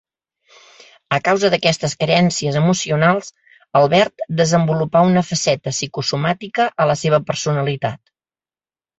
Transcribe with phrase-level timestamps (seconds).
[1.15, 3.27] A causa d'aquestes carències emocionals,
[3.79, 8.01] Albert desenvolupà una faceta psicosomàtica a la seva personalitat.